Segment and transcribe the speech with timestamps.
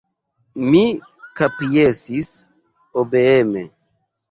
[0.69, 0.81] Mi
[1.41, 2.33] kapjesis
[3.05, 3.67] obeeme.